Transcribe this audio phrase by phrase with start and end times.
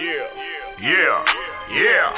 [0.00, 0.24] Yeah.
[0.80, 1.20] Yeah,
[1.68, 2.08] yeah.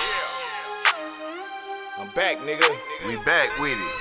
[1.99, 2.63] I'm back, nigga.
[3.11, 3.95] We back with it.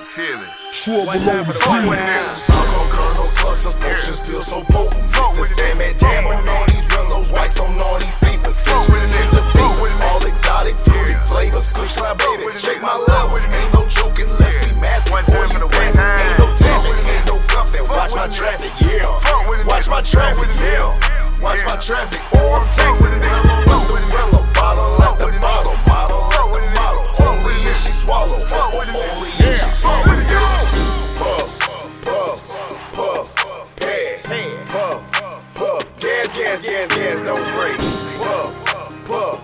[0.00, 1.04] You feel me?
[1.04, 2.08] One time for the Fuck one with time.
[2.08, 2.56] nigga.
[2.56, 5.04] Alcohol, kernel, clusters, potions, feel so potent.
[5.12, 5.40] Fuck Mr.
[5.44, 8.56] with it, Sandman, damn on all these rellos, whites on all these papers.
[8.64, 9.36] Fuck with it, nigga.
[9.36, 11.68] the Fuck with all exotic, fruity flavors.
[11.68, 13.44] Kush line, baby, with shake my Fuck levels.
[13.44, 15.12] with Ain't no joking, let's be massive.
[15.12, 16.16] One time for you the one time.
[16.32, 17.84] Ain't no Fuck tapping, ain't no cuffing.
[17.84, 19.04] Fuck Watch my traffic, yeah.
[19.20, 20.96] Fuck with it, Watch my traffic, with it, nigga.
[20.96, 21.07] yeah.
[21.40, 23.22] Watch my traffic, or I'm taxing it.
[23.22, 23.98] Fuck with.
[24.54, 25.86] Bottle the with it, nigga.
[25.86, 27.06] bottle, bottle with the it, bottle.
[27.26, 28.34] Only if she swallow.
[28.46, 29.16] Fuck with it, nigga.
[29.16, 30.02] Only if she swallow.
[30.10, 30.98] with it, nigga.
[31.16, 31.46] Puff,
[32.02, 32.38] puff,
[32.92, 34.22] puff, pass,
[34.68, 38.18] puff, puff, gas, gas, gas, gas, no brakes.
[38.18, 39.38] Puff, puff,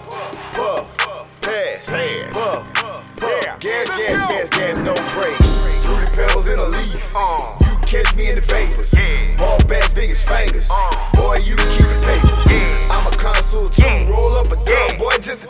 [0.53, 1.89] puff, pass,
[2.33, 5.55] puff, puff, gas, gas, gas, gas, no brakes.
[5.85, 7.13] Fruity in a leaf.
[7.15, 7.57] Uh.
[7.61, 8.95] You catch me in the vapors.
[9.39, 10.71] Ball bass, big as fingers.
[10.73, 11.17] Uh.
[11.17, 11.84] Boy, you keep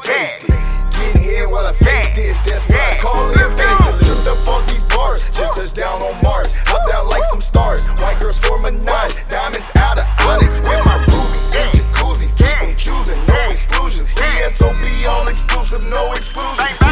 [0.05, 0.55] taste it.
[0.93, 2.45] Getting here while I face this.
[2.45, 3.89] That's what I call it a Let's face.
[3.89, 4.05] it.
[4.05, 5.31] Tripped up on these bars.
[5.31, 6.57] Just touched down on Mars.
[6.69, 7.89] Hopped out like some stars.
[7.97, 9.25] White girls for Minaj.
[9.31, 11.49] Diamonds out of onyx with my rubies.
[11.51, 11.71] Yeah.
[11.73, 12.37] Jacuzzis.
[12.37, 13.19] Keep them choosing.
[13.27, 14.11] No exclusions.
[14.45, 14.77] ESOP
[15.09, 15.85] all exclusive.
[15.89, 16.84] No exclusions.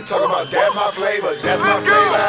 [0.00, 0.08] Man.
[0.08, 1.34] Talk about that's my flavor.
[1.44, 2.20] That's my flavor.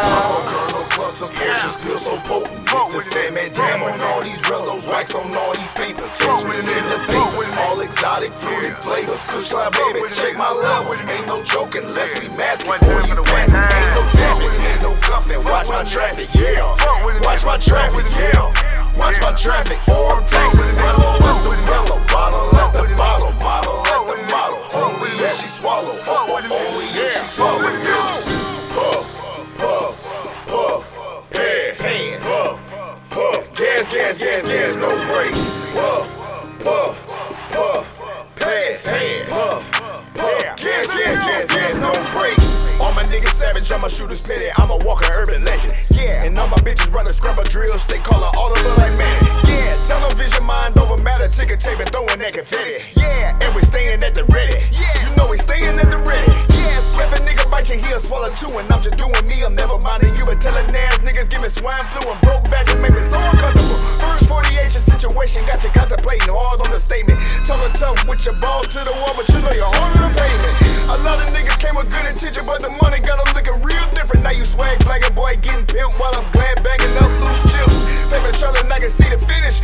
[0.52, 2.68] Kernel, clusters, potions, feel so potent.
[2.68, 2.96] Fuck Mr.
[2.96, 4.88] with it, Sandman, damn on all these rellos.
[4.88, 6.12] Wax on all these papers.
[6.20, 6.98] Fuck in the.
[7.08, 7.52] Vapors.
[7.64, 9.24] All exotic, fruity flavors.
[9.26, 10.04] Kush line, baby.
[10.04, 11.00] it, Shake my levels.
[11.00, 11.88] it, Ain't no joking.
[11.96, 12.70] Let's be masking.
[12.72, 13.56] One Boy, you the passing.
[13.56, 13.72] time.
[13.72, 14.66] Ain't no tapping.
[14.68, 15.44] Ain't no cuffing.
[15.48, 16.28] Watch my traffic.
[16.36, 16.76] Yeah.
[16.76, 18.06] It, Watch my traffic.
[18.12, 18.52] Yeah.
[19.00, 19.80] Watch my traffic.
[19.88, 20.76] Or I'm taxing
[27.42, 28.22] It, nigga.
[28.70, 31.82] Puff, puff, puff, pass,
[32.22, 35.74] puff, puff, gas, gas, gas, gas, no brakes.
[35.74, 36.06] Puff,
[36.64, 36.96] puff,
[37.52, 38.86] puff, pass,
[39.28, 39.72] puff,
[40.14, 42.80] puff, gas, gas, gas, gas, no brakes.
[42.80, 45.74] All my niggas savage, I'm a shooter's pity, I'm a walking urban legend.
[45.90, 49.24] Yeah, and all my bitches run running scrubber drills, they call her audible like man.
[49.48, 53.01] Yeah, television mind over matter, ticket tape and throwing that confetti.
[61.62, 63.78] Swine flu and broke back and make me so uncomfortable.
[64.02, 67.22] First 48 your situation, got you contemplating hard on the statement.
[67.46, 70.56] Talking tough with your ball to the wall, but you know you're on the pavement.
[70.90, 73.86] A lot of niggas came with good intention, but the money got them looking real
[73.94, 74.26] different.
[74.26, 77.78] Now you swag flagging, boy, getting pimped while I'm glad bagging up loose chips.
[78.10, 79.62] Paper trailing, I can see the finish.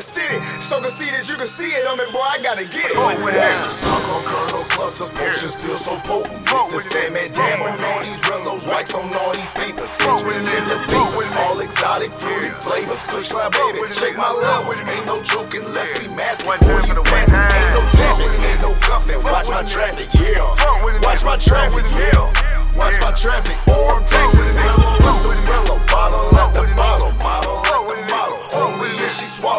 [0.00, 0.40] The city.
[0.60, 2.96] So can see that you can see it on me, boy, I gotta get it.
[2.96, 3.68] Fuck with it, nigga.
[3.84, 6.40] Alcohol, kernel, clusters, potions, feel so potent.
[6.48, 6.80] Fuck Mr.
[6.80, 7.36] with it, Sandman, nigga.
[7.36, 9.92] damn on all these rellos, wax on all these papers.
[10.00, 10.76] Fuck in the nigga.
[10.88, 13.02] Fuck with it, vapors, all exotic, fruity flavors.
[13.12, 14.68] Kush line, Fuck baby, shake my Fuck levels.
[14.72, 16.48] with it, Ain't no joking, let's be masking.
[16.48, 17.52] One Boy, time for you the time.
[17.60, 19.20] Ain't no tapping, ain't no cuffing.
[19.20, 20.48] Watch my traffic, yeah.
[20.56, 22.24] Fuck with it, Watch my traffic, yeah.
[22.72, 23.58] Watch my traffic,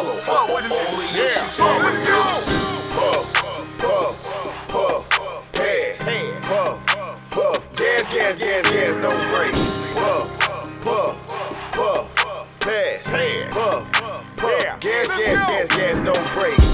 [0.01, 0.21] swallow.
[0.21, 0.71] Fuck with it.
[0.71, 1.27] Only oh, Yeah.
[1.27, 1.85] she Fuck swallow.
[1.85, 2.71] with it, nigga.
[2.91, 3.33] Puff,
[3.77, 4.15] puff,
[4.67, 5.97] puff, pass,
[6.47, 9.93] puff, puff, gas, gas, gas, gas, no brakes.
[9.93, 10.39] Puff,
[10.81, 11.15] puff,
[11.71, 13.09] puff, pass,
[13.51, 13.91] puff,
[14.37, 16.70] puff, gas, gas, gas, gas, no brakes.